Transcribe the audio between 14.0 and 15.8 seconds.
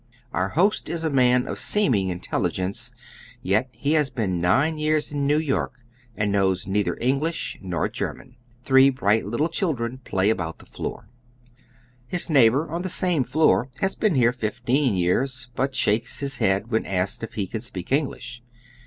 here fifteen years, but